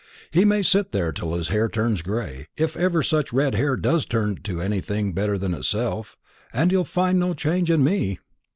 [0.31, 4.03] "He may sit there till his hair turns gray if ever such red hair does
[4.03, 6.17] turn to anything better than itself
[6.51, 8.17] and he'll find no change in me.